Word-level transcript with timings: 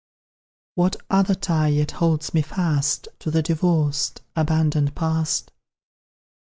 What 0.73 0.95
other 1.11 1.35
tie 1.35 1.67
yet 1.67 1.91
holds 1.91 2.33
me 2.33 2.41
fast 2.41 3.07
To 3.19 3.29
the 3.29 3.43
divorced, 3.43 4.23
abandoned 4.35 4.95
past? 4.95 5.51